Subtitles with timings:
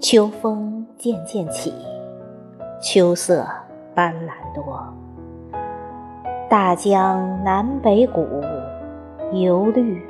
[0.00, 1.74] 秋风渐渐起，
[2.80, 3.44] 秋色
[3.96, 4.94] 斑斓多。
[6.48, 8.24] 大江南北谷，
[9.32, 10.00] 由绿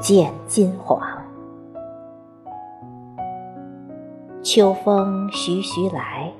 [0.00, 0.98] 见金黄。
[4.42, 6.32] 秋风徐徐来，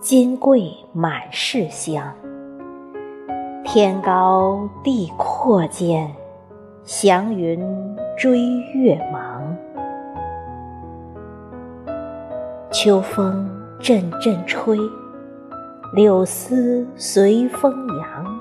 [0.00, 2.14] 金桂满室香。
[3.62, 6.10] 天高地阔间，
[6.82, 7.60] 祥云
[8.16, 8.40] 追
[8.74, 9.51] 月忙。
[12.72, 13.46] 秋风
[13.78, 14.78] 阵阵吹，
[15.92, 18.40] 柳丝随风扬。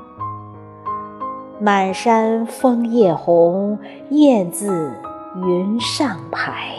[1.60, 3.78] 满山枫叶红，
[4.10, 4.94] 雁字
[5.46, 6.70] 云上排。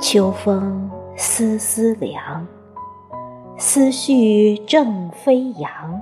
[0.00, 2.46] 秋风丝丝凉，
[3.58, 6.00] 思绪正飞扬。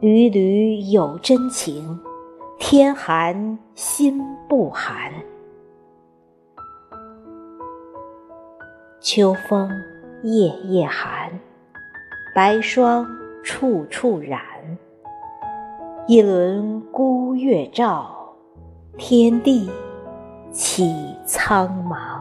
[0.00, 2.00] 缕缕有真情，
[2.58, 5.12] 天寒心不寒。
[9.00, 9.70] 秋风
[10.22, 11.30] 夜夜寒，
[12.34, 13.06] 白霜
[13.44, 14.40] 处处染。
[16.06, 18.34] 一轮孤月照，
[18.96, 19.70] 天地
[20.50, 22.20] 起苍茫。